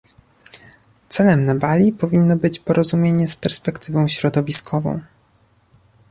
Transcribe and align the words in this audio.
Celem 1.09 1.45
na 1.45 1.55
Bali 1.55 1.91
powinno 1.91 2.35
być 2.35 2.59
porozumienie 2.59 3.27
z 3.27 3.35
perspektywą 3.35 4.07
środowiskową 4.07 4.99